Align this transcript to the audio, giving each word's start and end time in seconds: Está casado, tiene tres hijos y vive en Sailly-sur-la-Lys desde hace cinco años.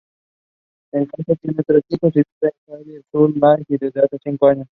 Está 0.93 1.09
casado, 1.17 1.37
tiene 1.43 1.63
tres 1.63 1.83
hijos 1.89 2.11
y 2.17 2.23
vive 2.23 2.25
en 2.41 2.51
Sailly-sur-la-Lys 2.65 3.79
desde 3.79 4.01
hace 4.01 4.17
cinco 4.23 4.47
años. 4.47 4.59